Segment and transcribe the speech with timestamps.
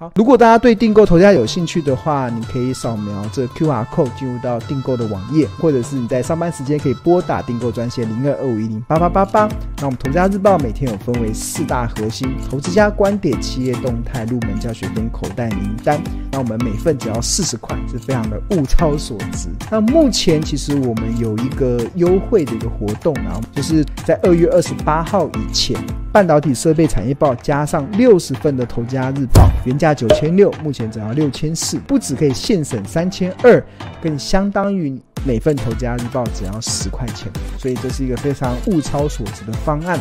[0.00, 9.46] 好，如果大家对订购头家有兴趣的话，你可以扫描这 QR code 进入到订购的网页，或者是你在上班时间可以拨打订购专线零二二五一零八八八八。
[9.76, 16.02] 那我们头家日报每天有分为四大核心：投资家观点、企业动态、入门教学跟口袋名单。
[16.32, 19.50] 那我们每份只要四十块，是非常的物超所值。
[19.70, 25.78] 那目前其实我们有一个优惠的一个活动，然后就是在二月二十八号以前，
[26.10, 29.89] 半导体设备产业报加上六十份的头家日报，原价。
[29.94, 33.62] 九千六，目前只要六千四，不止可以现省三千二，
[34.02, 39.98] 更相当于每份头家日报只要十块钱，所以这是一个非常物超所值的方案。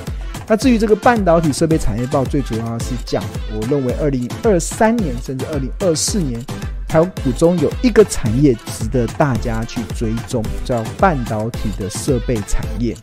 [0.47, 6.41] 那至于这个半导体设备产业报，最主要是讲，我认为二零二三年甚至二零二四年，
[6.87, 12.95] 台湾股中有一个产业值得大家去追踪，叫半导体的设备产业。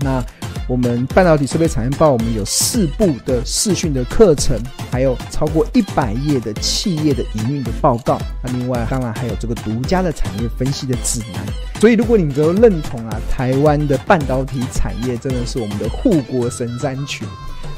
[0.00, 0.24] 那
[0.68, 4.58] 我们半导体设备产业报，我们有四部的视讯的课程，
[4.90, 8.18] 还有超过一百页的企业的营运的报告。
[8.42, 11.42] 那另外，当然还有这个独家的产业分析的指南。
[11.80, 17.26] 所以，如果你都认同啊，台湾的半导体产业真的是我们的护国神山群，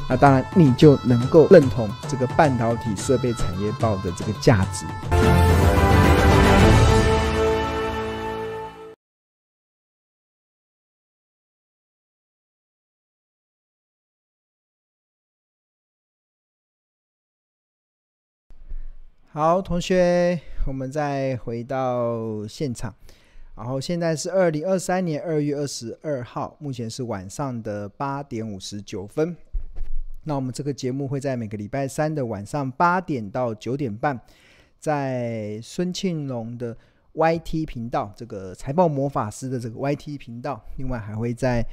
[0.08, 4.86] 那当然你就能够认同这个半导体设备产业报的这个价值。
[19.32, 22.92] 好，同学，我们再回到现场。
[23.54, 29.36] 然后现在是二零二三年二月二十二号，目前是晚上的八点五十九分。
[30.24, 34.20] 那我们这个节目会在每个礼拜三的晚上八点到九点半，
[34.80, 36.76] 在孙庆龙的
[37.14, 41.64] YT 频道，这个财报魔法师的这个 YT 频道，另外还会在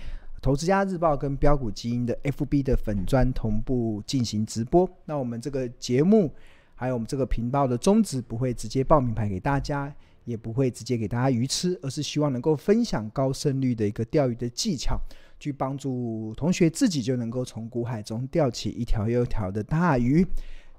[0.43, 4.87] 投资家日报跟标股基因的 FB 的粉砖同步进行直播。
[5.05, 6.31] 那我们这个节目。
[6.79, 9.91] 还有我们这个频道的宗旨不会直接报名牌给大家，
[10.25, 14.95] 也不会直接给大家鱼吃，而是希望能够分享高胜率的一个钓鱼的技巧，
[15.39, 20.23] 去帮助同学自己就能够从股海中钓起一条又一条的大鱼，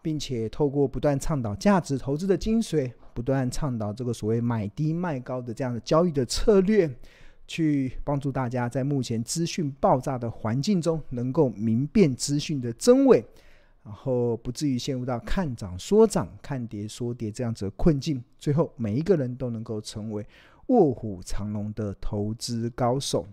[0.01, 6.89] 并且透过不断倡导价值投资的精髓，不断倡导这个所谓买低卖高的这样的交易的策略，
[7.49, 13.25] 去帮助大家在目前资讯爆炸的环境中，能够明辨资讯的真伪。
[13.89, 20.27] 然后不至于陷入到看涨说涨、看跌说跌这样子的困境，最后每一个人都能够成为
[20.67, 23.27] 卧虎藏龙的投资高手。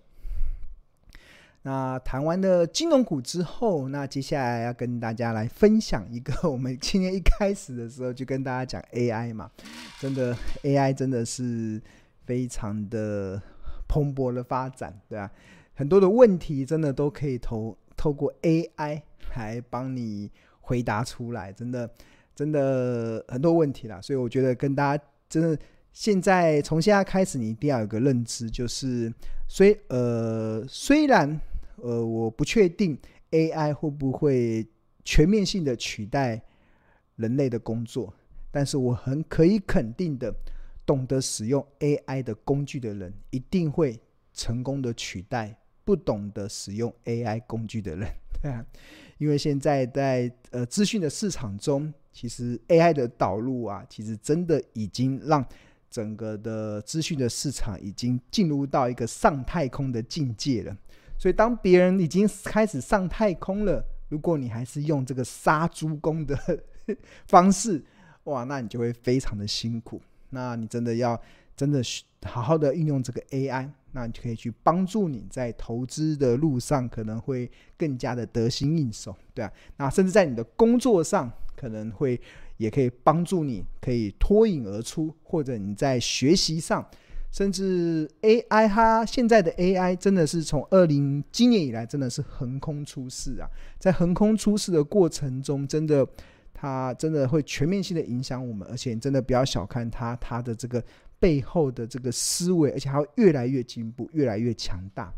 [1.63, 9.51] 那谈完了金融股之后，那接下来要跟大家来分享一个，我们今天一开始的时候就跟大家讲 AI 嘛，
[9.99, 10.33] 真的
[10.63, 11.81] AI 真的是
[12.23, 13.41] 非常的
[13.89, 15.29] 蓬勃的发展，对啊，
[15.73, 19.01] 很多的问题真的都可以投透过 AI
[19.35, 20.31] 来帮你。
[20.67, 21.87] 回答出来，真的，
[22.35, 25.59] 真的很多问题啦，所以我觉得跟大家真的，
[25.93, 29.13] 现在从现在开始，你一定要有个认知，就是
[29.47, 31.39] 虽呃虽然
[31.75, 32.97] 呃我不确定
[33.29, 34.67] AI 会不会
[35.03, 36.41] 全面性的取代
[37.15, 38.11] 人类的工作，
[38.49, 40.33] 但是我很可以肯定的，
[40.83, 43.99] 懂得使用 AI 的工具的人，一定会
[44.33, 48.09] 成功的取代不懂得使用 AI 工具的人，
[48.41, 48.65] 对啊。
[49.17, 55.45] 因为现在在呃资讯的市场中，其实 AI 的导入啊，其实真的已经让
[55.89, 60.77] 整个的资讯的市场已经进入到一个上太空的境界了。
[61.17, 66.37] 所以当别人已经开始上太空了，如果你还是用这个杀猪工的
[67.27, 67.81] 方式，
[68.25, 70.01] 哇，那你就会非常的辛苦。
[70.31, 71.17] 那你真的要
[71.55, 71.81] 真的
[72.23, 73.69] 好好的运用这个 AI。
[73.95, 79.49] 那你就可以去帮助你在投资的路上，可能会更加的得心应手，对啊。
[79.77, 82.19] 那甚至在你的工作上，可能会
[82.57, 86.85] 也可以帮助你，可以脱颖而出，或者你在学习上，
[87.31, 93.49] 甚至 AI 它现在的 AI 真的是从二零今年以来真的是横空出世啊，
[93.79, 96.05] 在横空出世的过程中，真的
[96.53, 100.83] 它真的会全面性的影响我们，而且真的不要小看它，它的这个。
[101.25, 105.11] 背后的这个思维，而且还会越来越进步，越来越强大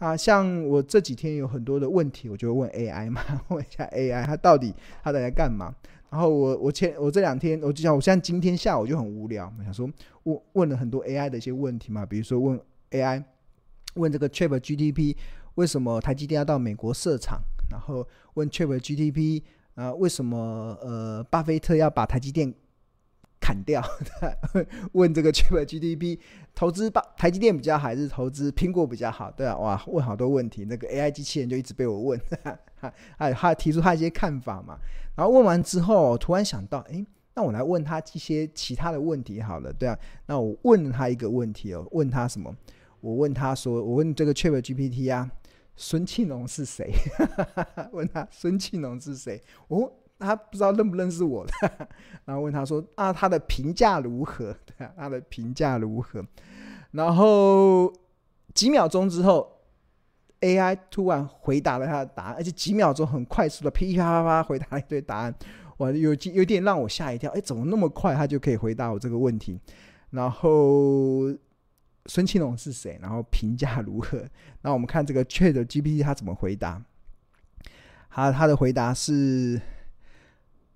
[0.00, 0.16] 啊！
[0.16, 4.74] 像我这几天有很多的问题，我就会问 AI 嘛， 问一下 AI，它到底
[5.04, 5.72] 它在干嘛？
[6.10, 9.88] 然后我我前我这两天，我就想，我现在今天下午就很无聊，我想说
[10.24, 12.60] 问问了很多 AI 的一些问题嘛，比如说问
[12.90, 13.22] AI
[13.94, 15.16] 问这个 ChatGPT
[15.54, 17.40] 为什么台积电要到美国设厂？
[17.70, 18.04] 然后
[18.34, 19.44] 问 ChatGPT
[19.76, 22.52] 啊为什么呃巴菲特要把台积电
[23.44, 23.82] 砍掉，
[24.92, 26.18] 问这个 ChatGPT
[26.54, 29.30] 投资吧，台积电比较好还是投资苹果比较好？
[29.30, 32.18] 对啊，哇，问好多问题，那个 AI 机器人就一直被我问，
[33.18, 34.78] 他他提出他一些看法嘛。
[35.14, 37.04] 然后问完之后，突然想到，诶，
[37.34, 39.98] 那我来问他一些其他的问题好了，对啊。
[40.24, 42.56] 那我问他一个问题哦，问他什么？
[43.02, 45.30] 我问他说，我问这个 ChatGPT 啊，
[45.76, 46.90] 孙庆龙是谁？
[47.92, 49.38] 问他孙庆龙是谁？
[49.68, 51.46] 哦，他不知道认不认识我。
[52.24, 54.56] 然后问他说啊，他的评价如何？
[54.64, 56.24] 对啊，他的评价如何？
[56.90, 57.92] 然后
[58.54, 59.52] 几秒钟之后。
[60.40, 65.34] AI 突然回答了他的答案，而且几秒钟很快速的噼啪啪啪回答了一堆答案，
[65.78, 69.58] 哇，有有点让我吓一跳，哎，怎么那么快他就可以回答我这个问题？
[70.10, 71.32] 然后
[72.04, 72.98] 孙庆龙是谁？
[73.00, 74.22] 然后评价如何？
[74.60, 76.82] 那我们看这个 ChatGPT 他怎么回答？
[78.10, 79.58] 他他的回答是：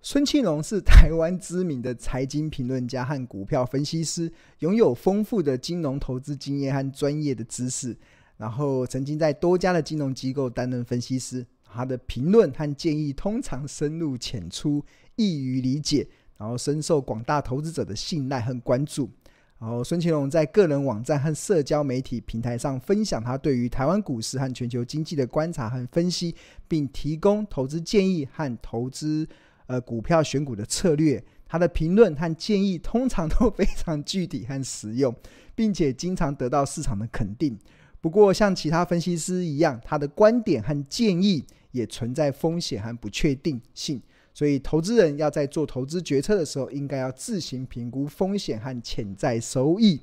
[0.01, 7.97] 孙庆龙是台湾知名的财经评论家和股票分析师，拥有丰富的金融投资经验和专业的知识。
[8.37, 14.85] 然后曾经在多家的金融机构担任分析师，他的评论和建议通常深入浅出、
[15.17, 16.07] 易于理解，
[16.37, 19.11] 然后深受广大投资者的信赖和关注。
[19.59, 26.33] 然后孙庆龙在个人网站和社交媒体平台上分享他对于台湾股市和全球经济的观察和分析，
[26.69, 29.29] 并提供投资建议和投资
[29.69, 31.25] 呃股票选股的策略。
[31.51, 35.15] 他的评论和建议通常都非常具体和实用，
[35.55, 37.59] 并且经常得到市场的肯定。
[38.03, 43.99] 不过，像其他分析师一样，他的观点和建议也存在风险和不确定性，
[44.35, 49.99] 所以投资人要在做投资决策的时候，应该要自行评估风险和潜在收益。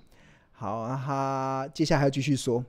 [0.52, 2.66] 好，他接下来还要继续说，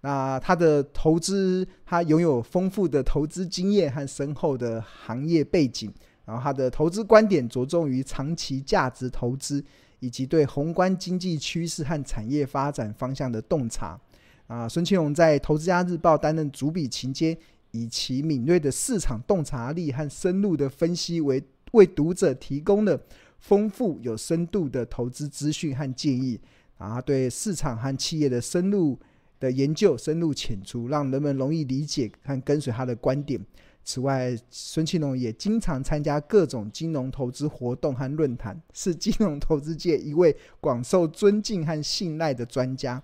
[0.00, 5.92] 那他的投资，他拥有丰富的投资经验和深厚的行业背景，
[6.26, 9.64] 然后他的投资观点着重于长期价值投资，
[10.00, 13.98] 以及对宏观经济趋势和产业发展方向的洞察。
[14.46, 17.36] 啊，孙庆龙在《投资家日报》担任主笔期间，
[17.70, 23.00] 以其敏锐的市场洞察力和深入的分析为，为为读者提供了
[23.38, 26.38] 丰富有深度的投资资讯和建议。
[26.78, 28.98] 啊，对市场和企业的深入
[29.40, 33.40] 的研究，深入浅出，让人们容易理解和跟随他的观点。
[33.86, 43.00] 此外，孙庆龙也经常参加各种金融投资活动和论坛，是金融投资界一位广受尊敬和信赖的专家。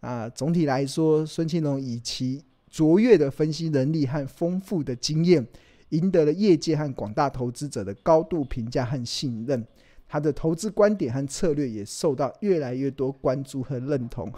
[0.00, 5.46] 啊，总体来说，孙庆龙以其卓越的分析能力和丰富的经验，
[5.90, 9.64] 赢得了业界和广大投资者的高度评价和信任。
[10.08, 14.28] 他的投资观点和策略也受到越来越多关注和认同。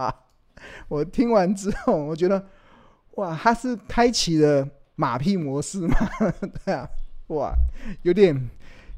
[0.88, 2.46] 我听完之后，我觉得，
[3.14, 5.96] 哇，他是开启了马屁模式吗？
[6.64, 6.88] 对啊，
[7.28, 7.54] 哇，
[8.02, 8.48] 有点。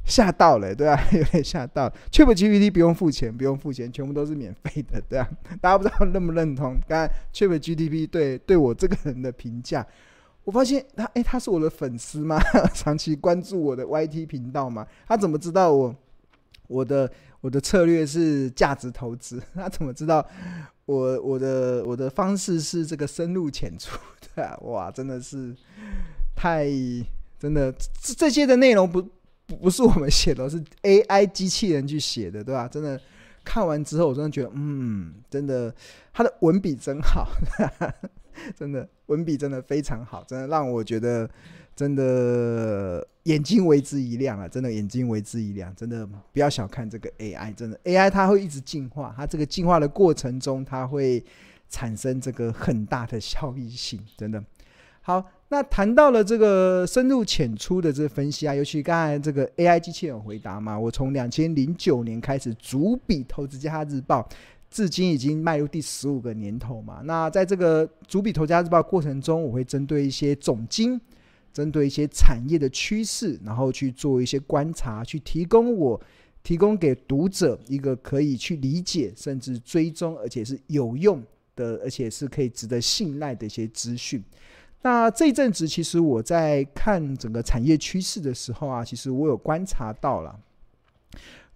[0.08, 1.92] 吓到了，对啊， 有点吓到。
[2.12, 5.28] ChatGPT 不用付钱，不用付钱，全部都是免费的，对啊。
[5.60, 6.76] 大家不知道认不认同？
[6.86, 9.84] 刚才 ChatGPT 对对我这个人的评价，
[10.44, 12.38] 我发现他，哎，他是我的粉丝吗？
[12.72, 14.86] 长期关注我的 YT 频道吗？
[15.08, 15.92] 他怎么知道我
[16.68, 17.10] 我的
[17.40, 19.42] 我的策略是价值投资？
[19.56, 20.24] 他怎么知道
[20.86, 23.98] 我我的我的方式是这个深入浅出？
[24.34, 25.54] 的， 哇，真的是
[26.34, 26.66] 太
[27.38, 29.06] 真的这这些的内容不。
[29.60, 32.66] 不是我们写的，是 AI 机器人去写的，对吧？
[32.66, 33.00] 真的
[33.44, 35.72] 看完之后，我真的觉得，嗯，真的，
[36.12, 37.28] 他的文笔真好，
[38.58, 41.30] 真的文笔真的非常好，真的让我觉得，
[41.76, 44.48] 真的眼睛为之一亮啊！
[44.48, 51.22] 真的眼睛为之一亮，真的不要小看这个 AI，真的 AI 它会一直进化，它这个进化的过程中，它会
[51.68, 54.42] 产生这个很大的效益性，真的
[55.02, 55.22] 好。
[55.48, 64.22] 那谈到了这个深入浅出的这分析啊，尤其刚才这个 AI 机器人回答嘛，我从两千零九年开始主笔《投资家日报》，
[64.68, 67.00] 至今已经迈入第十五个年头嘛。
[67.04, 71.00] 那在这个主笔《投资家日报》过程中，我会针对一些总经，
[71.56, 75.98] 针对一些产业的趋势，然后去做一些观察，去提供我
[76.42, 84.22] 提供给读者一个可以去理解，甚至追踪，而且是有用的，而且是可以值得信赖的一些资讯。
[84.82, 90.38] 那这一阵子，其实我在看整个产业趋势的时候啊，其实我有观察到了，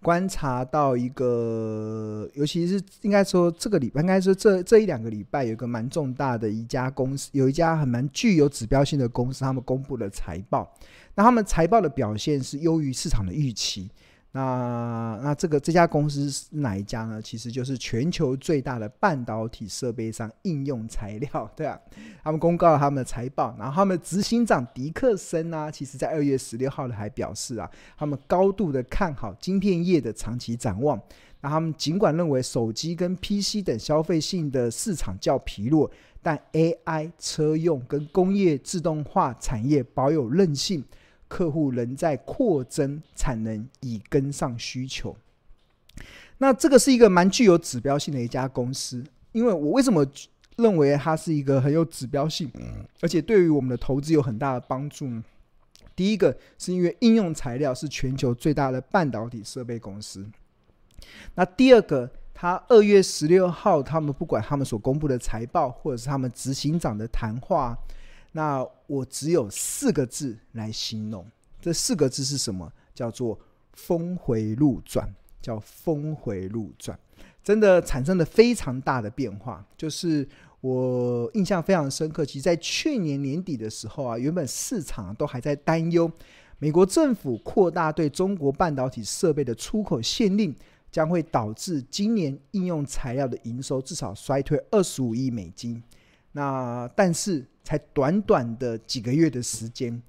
[0.01, 10.73] 观察到一个，尤其是应该说这个礼拜，应该说这这一两个礼拜，有一个蛮重大的一家公司，有一家很蛮具有指标性的公司，他们公布了财报。
[11.13, 13.89] 那他们财报的表现是优于市场的预期。
[14.33, 17.21] 那那这个这家公司是哪一家呢？
[17.21, 21.77] 其实就是全球最大的半导体设备商应用材料， 对啊，
[22.23, 30.97] 他们公告了他们的财报，然后他们执行长迪克森啊，其实在二月十六号呢还表示啊，他们高度的看好晶片业的长期展望。
[31.41, 40.81] 那他们尽管认为手机跟 PC 等消费性的市场较疲弱，但 AI 车用跟工业自动化产业保有韧性。
[41.31, 45.15] 客户仍在扩增产能以跟上需求。
[46.39, 50.05] 那这个是一个蛮具有指标性的一家公司，因为我为什么
[50.57, 52.51] 认为它是一个很有指标性，
[52.99, 55.23] 而且对于我们的投资有很大的帮助呢？
[55.95, 60.27] 第一个是因为应用材料是全球最大的半导体设备公司。
[61.35, 67.77] 那第二个，他二月十六号，他们不管他们所公布的财报，或者是他们执行长的谈话。
[68.33, 71.25] 那我只有四个字来形容，
[71.61, 72.71] 这四个字是什么？
[72.93, 73.37] 叫做
[73.73, 76.97] 峰回路转，叫峰回路转，
[77.43, 79.65] 真的产生了非常大的变化。
[79.75, 80.27] 就是
[80.59, 86.09] 我印象非常深刻，其实，在去年年底的时候啊，原本市场都还在担忧，
[86.59, 90.55] 美国政府扩大对中国半导体设备的出口限令，
[90.91, 95.81] 将会导致今年应用材料的营收至少衰退二十五亿美金。
[96.33, 100.01] 那但是才短短的几个月的时间，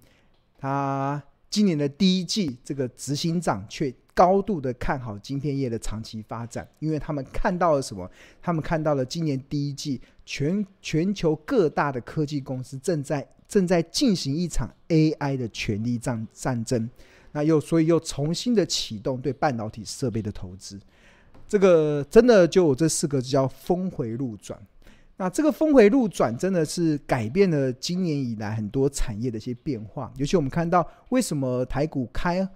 [0.57, 8.09] 他今年的第一季，这个执行长却高度的看好晶片业的长期发展，因为他们看到了什么？
[8.41, 16.89] 他们看到了今年第一季全全球各大的科技公司正在正在进行一场 AI 的权力战战争，
[17.33, 20.79] 那又所以又重新的启动对半导体设备的投资，
[21.49, 24.59] 这个真的就我这四个字叫峰回路转。
[25.19, 32.49] 那这个峰回路转真的是改变了今年以来很多产业的一些变化，尤其我们看到为什么台股开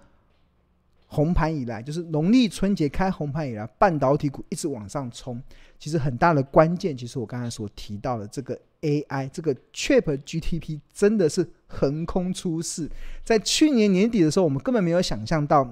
[1.05, 5.41] 红盘以来，就是农历春节开红盘以来，半导体股一直往上冲。
[5.79, 12.89] 其实很大的关键，其实我刚才所提到的这个 AI，这个 Chip GDP 真的是横空出世。
[13.23, 15.65] 在去年年底的时候，我们根本没有想象到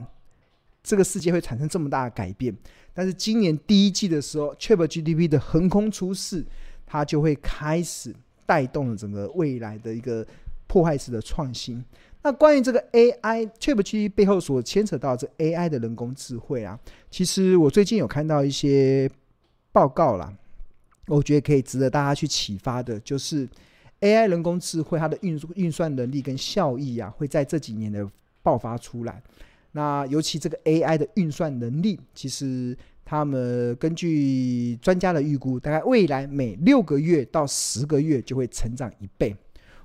[0.82, 2.56] 这个世界会产生这么大的改变，
[2.94, 6.46] 但是今年第一季的时候，ChatGPT 的横空出世。
[6.86, 8.13] 它就会开始
[8.46, 10.25] 带动了整个未来的一个
[10.68, 11.84] 破坏式的创新。
[12.22, 19.10] 那关于这个 AI ChatGPT 背后所牵扯到这 AI 的人工智慧啊，其实我最近有看到一些
[19.72, 20.34] 报告啦，
[21.08, 23.48] 我觉得可以值得大家去启发的，就是
[24.01, 28.10] AI 人工智慧它的运运算能力跟效益啊，会在这几年的
[28.42, 29.22] 爆发出来。
[29.72, 32.77] 那尤其这个 AI 的运算能力，其实。
[33.06, 39.34] 他们根据专家的预估，大概未来每六个月到十个月就会成长一倍。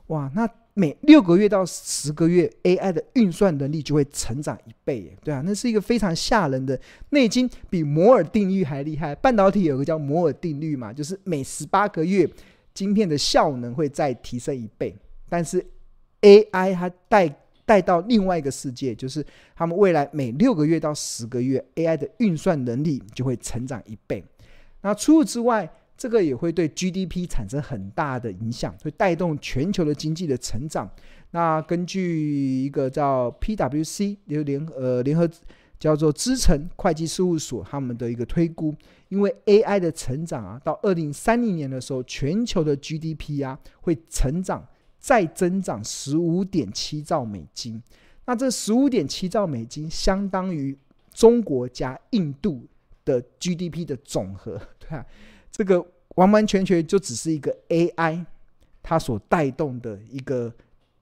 [0.07, 6.81] 哇，那每六个月到十个月，AI 的运算能力就会成长一倍，对啊，那是一个非常吓人的。
[7.11, 9.15] 那已经比摩尔定律还厉害。
[9.15, 12.29] 半导体有个叫摩尔定律嘛，就是每十八个月，
[12.73, 14.97] 晶片的效能会再提升一倍。
[15.29, 15.65] 但是
[16.23, 17.29] AI 它带
[17.71, 19.25] 带到另外一个世界，就是
[19.55, 24.25] 他们未来每六个月到十个月，AI 的运算能力就会成长一倍。
[24.81, 30.91] 那除此之外，这个也会对 GDP 产生很大的影响，会带动全球的经济的成长。
[31.31, 35.31] 那根据一个叫 PwC 联呃联合
[35.79, 38.75] 叫做资诚会计事务所他们的一个推估，
[39.11, 44.67] 因为 AI 的成长啊，到二零三零年的时候，全球的 GDP 啊会成长。
[45.01, 47.83] 再增长十五点七兆美金，
[48.27, 50.77] 那这十五点七兆美金相当于
[51.13, 52.67] 中国加印度
[53.03, 55.05] 的 GDP 的总和， 对啊，
[55.51, 55.85] 这个
[56.17, 58.25] 完完全全就只是一个 AI
[58.83, 60.53] 它所带动的一个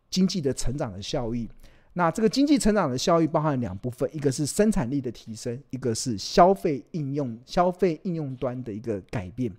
[0.08, 1.48] 经济的成长的效益。
[1.94, 9.52] 那这个经济成长的效益包含两部分，一个是生产力的提升，一个是消费应用消费应用端的一个改变。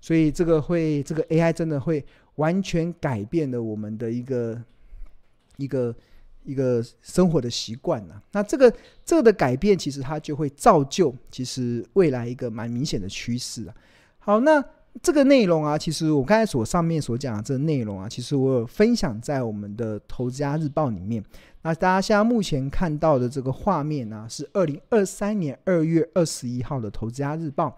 [0.00, 2.04] 所以这个会，这个 AI 真的会。
[2.40, 4.58] 完全改变了我们的一个
[5.58, 5.94] 一个
[6.42, 8.14] 一个生活的习惯呐。
[8.32, 8.72] 那这个
[9.04, 13.74] 这个的改变，其实它就会造就其实未来一个蛮明显的趋势啊。
[14.18, 14.64] 好，那
[15.02, 21.22] 这个内容啊，其实我刚才所上面所讲的这个内容啊，其实我有分享在我们的《投资家日报》里面。
[21.62, 27.68] 那大家现在目前看到的这个画面呢，是二零二三年二月二十一号的《投资家日报》。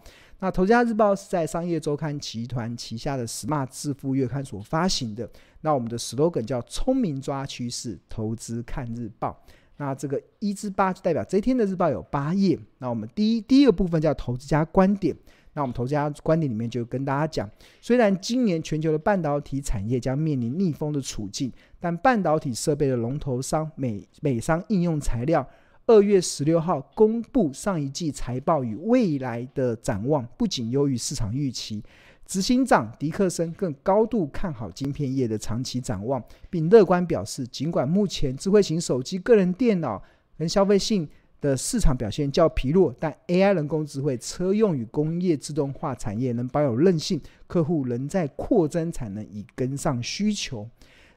[0.43, 5.31] 那《投资家日报》是在商业周刊集团旗下的 Smart 致富月刊所发行的。
[5.61, 9.41] 那我们的 slogan 叫“聪明抓趋势，投资看日报”。
[9.79, 12.59] 那这个一至八就代表这一天的日报有八页。
[12.79, 15.17] 那我们第一第一个部分叫“投资家观点”。
[15.55, 17.49] 那我们投资家观点里面就跟大家讲，
[17.81, 25.49] 虽然今年全球的半导体产业将面临逆风的处境，但半导体设备的龙头商美美商应用材料。
[25.93, 31.85] 二月十六号公布上一季财报与未来的展望，不仅优于市场预期。
[32.25, 40.03] 执行长迪克森更高度看好晶片业的长期展望，并乐观表示，尽管目前智慧型手机、个人电脑
[40.39, 41.07] 跟消费性
[41.43, 50.67] 的市场表现较疲弱，但 AI 人工智慧车用与工业自动化产业能保有韧性，客户仍在扩增产能以跟上需求。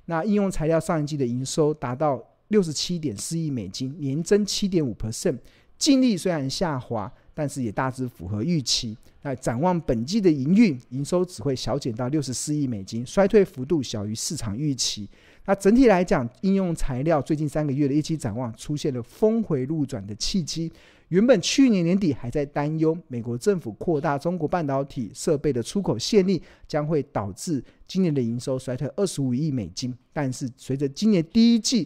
[0.08, 5.38] 那应用材料上一季的营收达到六十七点四亿美金，年增七点五 percent，
[5.78, 7.12] 净利虽然下滑。
[7.38, 8.98] 但是也大致符合预期。
[9.22, 15.06] 那展望本季的营运，营收只会小减到六十四亿美金，衰退幅度小于市场预期。
[15.46, 20.72] 那整体来讲，应用材料最近三个月的一期展望出现了峰回路转的契机。
[21.10, 29.94] 原本去年年底还在担忧美国政府扩大中国半导体设备的出口限令，将会导致今年的营收衰退二十五亿美金。
[30.14, 31.86] 但是随着今年第一季，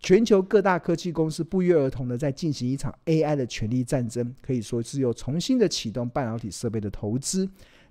[0.00, 7.48] 全球各大科技公司不约而同的在进行一场 AI 的权力战争，可以说是又重新的启动半导体设备的投资。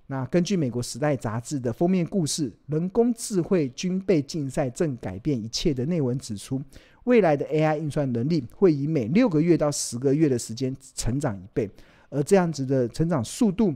[0.07, 6.61] 那根据美国《时代》杂志的封面故事，“人工智慧军备竞赛正改变一切”的内文指出，
[7.03, 11.69] 未来的 AI 运算能力会以每六个月到十个月的时间成长一倍，
[12.09, 13.75] 而这样子的成长速度。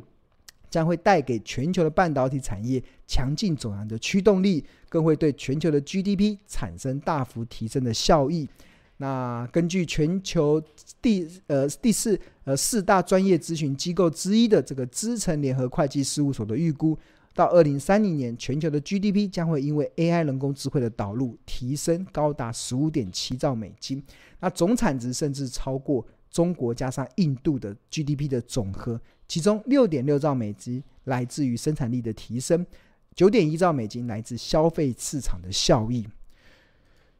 [0.70, 8.50] 将会带给全球的半导体产业强劲走扬的驱动力，更会对全球的 GDP 产生大幅提升的效益。
[8.98, 10.62] 那根据全球
[11.02, 17.00] 第呃第四呃四大专业咨询机构之一的这个资诚联合会计事务所的预估，
[17.34, 24.04] 到二零三零年，全球的 GDP 将会因为 AI 人工智慧的导入提升高达十五点七兆美金，
[24.42, 29.00] 那总产值甚至超过中国加上印度的 GDP 的总和。
[29.28, 32.66] 其中六点六兆美金来自于生产力的提升，
[33.16, 36.08] 九点一兆美金来自消费市场的效益。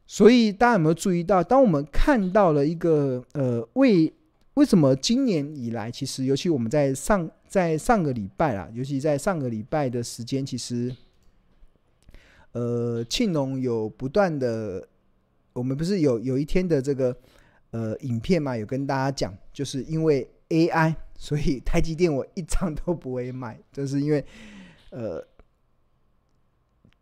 [0.06, 4.12] 所以大家有没有注意到，当我们看到了一个呃，为
[4.54, 10.94] 为什么今年以来，其实尤其我们在上在上个礼拜啦，尤其在上个礼拜的时间，其实
[12.52, 14.86] 呃，庆农有不断的，
[15.52, 17.16] 我们不是有有一天的这个
[17.70, 20.94] 呃影片嘛，有跟大家讲，就是因为 AI。
[21.16, 24.24] 所以台积电我一张都不会卖，就是因为，
[24.90, 25.24] 呃，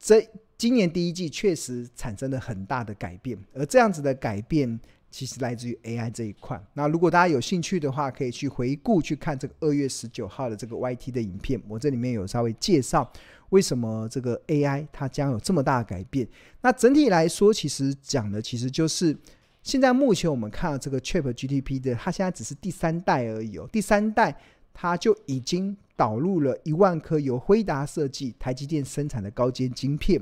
[0.02, 6.60] 这今年第一季确实产生了很大的改变，而这样子的改变其实来自于 AI 这一块。
[6.72, 13.10] 那如果大家有兴趣的话，可以去回顾去看这个二月十九号的这个 YT 的影片，我这里面有稍微介绍
[13.50, 16.26] 为什么这个 AI 它将有这么大的改变。
[16.62, 19.16] 那整体来说，其实讲的其实就是。
[19.62, 23.68] 现在目前我们看到这个 ChatGPT 的，它现在只是第三代而已哦。
[23.70, 24.34] 第三代
[24.72, 30.20] 它就已经导入了一万颗由辉达设计、台积电生产的高阶晶片。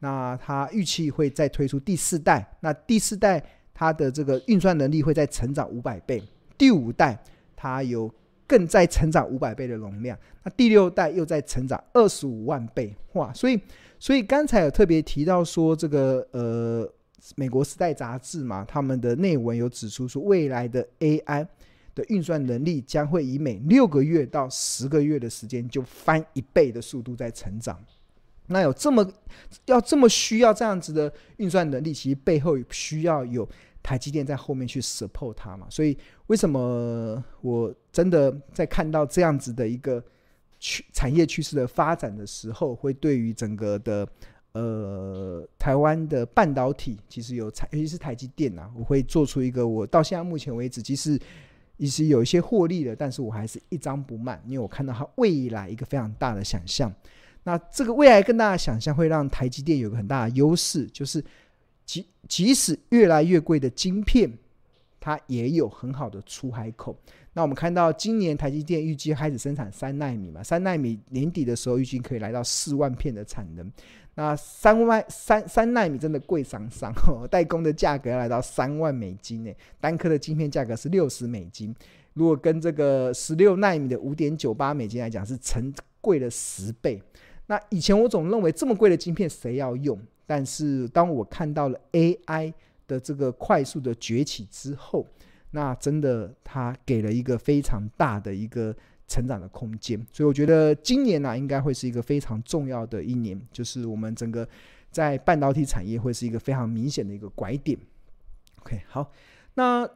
[0.00, 3.42] 那它预期会再推出第四代，那第四代
[3.74, 6.22] 它的这个运算能力会再成长五百倍。
[6.56, 7.18] 第五代
[7.56, 8.12] 它有
[8.46, 10.18] 更再成长五百倍的容量。
[10.42, 12.94] 那第六代又再成长二十五万倍。
[13.14, 13.32] 哇！
[13.32, 13.60] 所以
[13.98, 16.92] 所以刚才有特别提到说这个呃。
[17.34, 21.44] 美国时代杂志嘛，他们的内文有指出说，未来的 AI
[21.98, 27.76] 的运算能力将会以每六个月到十个月的时间就翻一倍的速度在成长。
[28.46, 29.04] 那有这么
[29.66, 33.46] 要这么需要这样子的运算能力，其实背后需要有
[33.82, 35.66] 台积电在后面去 support 它嘛。
[35.68, 40.00] 所以为什么我真的在看到这样子的一个
[40.60, 44.08] 趋产业趋势的发展的时候，会对于整个的。
[44.52, 51.20] 呃，台湾的半导体其实有台，尤其是台积电啊，我会做出一个我到现在目前为止，即使
[51.78, 56.92] 以及有一些获利了，但是我还是一张不卖，因为我看到它未来一个非常大的想象。
[57.44, 61.24] 那这个未来更大的想象会让台积电有个很大的优势，就是
[61.86, 64.30] 即即使越来越贵的晶片，
[65.00, 66.94] 它也有很好的出海口。
[67.32, 73.70] 那我们看到今年台积电预计开始生产三奈米嘛，三奈米年底的时候预计可以来到四万片的产能。
[74.18, 81.72] 那三万三三纳米真的贵桑桑哦，代工的价格要来到三万美金呢，单颗的晶片价格是六十美金，
[82.14, 87.00] 如果跟这个十六纳米的五点九八美金来讲，是成贵了十倍。
[87.46, 89.96] 那以前我总认为这么贵的晶片谁要用？
[90.26, 92.52] 但是当我看到了 AI
[92.88, 95.06] 的这个快速的崛起之后，
[95.52, 98.74] 那真的它给了一个非常大的一个。
[99.08, 104.46] 成长的空间，所以我觉得今年呢、应该会是一个非常重要的一年，就是我们整个
[104.90, 107.76] 在半导体产业会是一个非常明显的一个拐点。
[108.60, 109.10] OK，好，
[109.54, 109.88] 那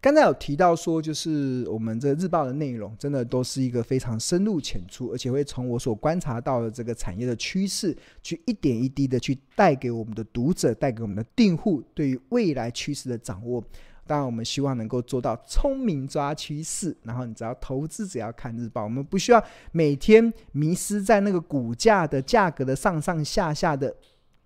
[0.00, 13.64] 刚才有提到说，就是我们这日报的内容，真的都是一个非常深入浅出，而且会从我所观察到的这个产业的趋势，去一点一滴的去带给我们的读者，带给我们的订户，对于未来趋势的掌握。
[14.08, 23.94] 当然，我们希望能够做到聪明抓趋势，然后你只要投资，只要看日报，我们不需要每天迷失在那个股价的价格的上上下下的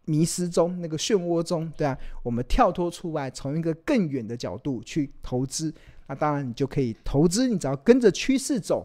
[0.07, 5.73] 迷失中，那个漩涡中，对啊，我们跳脱出来，从一个更远的角度去投资，
[6.09, 8.85] 那当然你就可以投资，你只要跟着趋势走，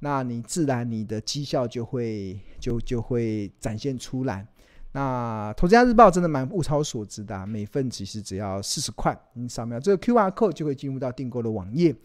[0.00, 4.46] 那你自然你的绩效就会就就会展现出来。
[4.94, 11.96] 那投资家日报真的蛮物超所值的啊，每份其实只要四十块，你扫描这个 QR code 就会进入到订购的网页。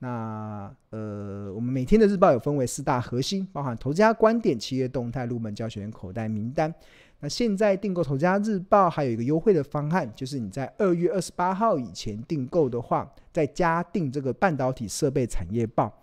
[0.00, 6.74] 那呃，我们每天的日报有分为四大核心，包含投资家观点、企业动态、入门教学口袋名单。
[7.20, 15.96] 那现在订购投资家日报还有一个优惠的方案，就是你在二月二十八号以前订购的话，再加订这个半导体设备产业报，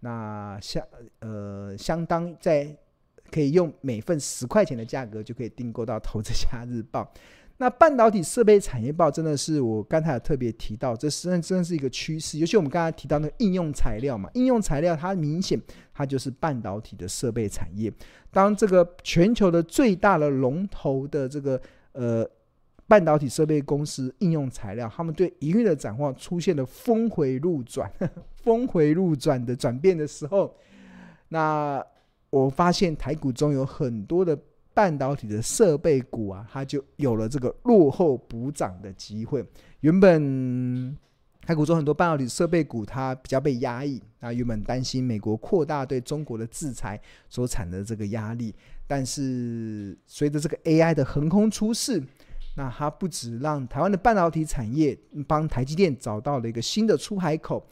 [0.00, 0.82] 那相
[1.20, 2.76] 呃相当在。
[3.30, 7.02] 可以用每份十块钱的价格就可以订购到《投资家日报》。
[7.56, 12.40] 那半导体设备产业报真的是我刚才特别提到，这实际上真的是一个趋势。
[12.40, 15.56] 尤其我们刚才提到那个应用材料嘛，应用材料它明显
[15.92, 17.92] 它就是半导体的设备产业。
[18.32, 21.60] 当这个全球的最大的龙头的这个
[21.92, 22.28] 呃
[22.88, 27.88] 半导体设备公司应用材料，他们对营运的展望出现了峰回路转、
[28.42, 30.56] 峰回路转的转变的时候，
[31.28, 31.80] 那。
[32.34, 34.36] 我发现台股中有很多的
[34.72, 39.44] 半导体的设备股啊，它就有了这个落后补涨的机会。
[39.82, 40.96] 原本
[41.46, 48.52] 台股中很多半导体设备股它比较被压抑，那原本担心美国扩大对中国的制裁所产生的这个压力，
[48.88, 52.02] 但是随着这个 AI 的横空出世，
[52.56, 57.64] 那它不止让台湾的半导体产业帮台积电找到了一个新的出海口。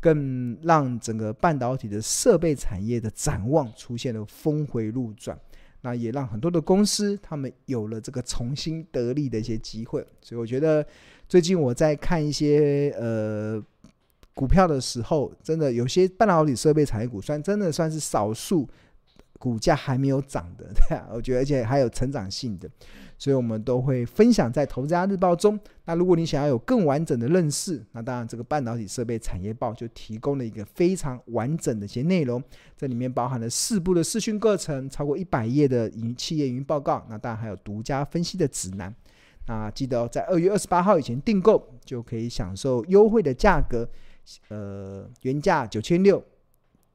[0.00, 5.38] 更让整个半导体的设备产业的展望出现了峰回路转，
[5.82, 10.04] 那也让很多的公司他们有了这个重新得利的一些机会。
[10.22, 10.84] 所以我觉得
[11.28, 13.62] 最近我在看一些呃
[14.34, 18.66] 股票的时候，真的有些半导体设备产业股算真的算是少数
[19.40, 22.68] 股价还没有涨的， 对啊，我觉得而且还有成长性的。
[23.16, 25.58] 所以，我们都会分享在《投资家日报》中。
[25.84, 32.42] 那如果你想要有更完整的认识，那当然这个半导体设备产业报就提供了一个非常完整的一些内容。
[32.76, 37.06] 这里面包含了四部的视讯课程，超过一百页的营企业营运报告。
[37.10, 38.94] 那当然还有独家分析的指南。
[39.46, 43.88] 那记得在二月二十八号以前订购，就可以享受优惠的价格。
[44.48, 46.22] 呃，原价九千六，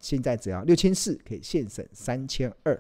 [0.06, 2.80] 现在只要六千四，可以现省三千二。